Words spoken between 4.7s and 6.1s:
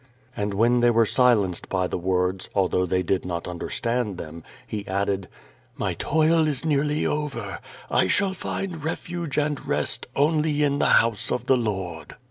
added: "My